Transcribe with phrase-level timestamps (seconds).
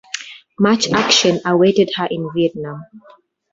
[0.57, 2.81] Much action awaited her in Vietnam.